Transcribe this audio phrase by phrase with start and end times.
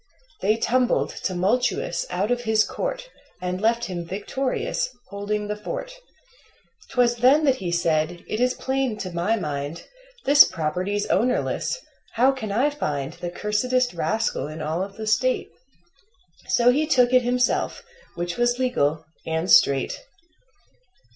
[0.41, 3.07] They tumbled, tumultuous, out of his court
[3.39, 5.93] And left him victorious, holding the fort.
[6.89, 9.85] 'Twas then that he said: "It is plain to my mind
[10.25, 11.77] This property's ownerless
[12.13, 15.51] how can I find The cursedest rascal in all of the State?"
[16.47, 17.83] So he took it himself,
[18.15, 19.99] which was legal and straight.